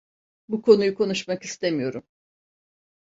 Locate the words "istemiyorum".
1.43-2.03